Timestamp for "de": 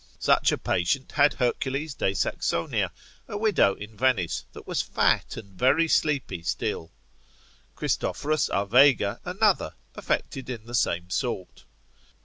1.93-2.15